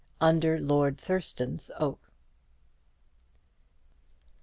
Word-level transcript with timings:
UNDER 0.19 0.59
LORD 0.59 0.97
THURSTON'S 0.97 1.69
OAK. 1.79 1.99